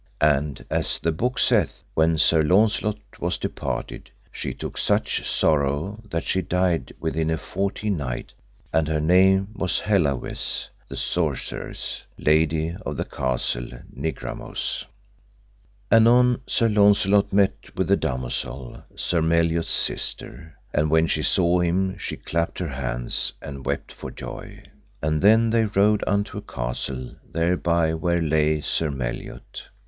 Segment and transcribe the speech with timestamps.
[0.19, 6.23] And as the book saith, when Sir Launcelot was departed she took such sorrow that
[6.23, 8.33] she died within a fourteen night,
[8.73, 14.85] and her name was Hellawes the sorceress, Lady of the Castle Nigramous.
[15.91, 20.55] Anon Sir Launcelot met with the damosel, Sir Meliot's sister.
[20.73, 24.63] And when she saw him she clapped her hands, and wept for joy.
[24.99, 29.67] And then they rode unto a castle thereby where lay Sir Meliot.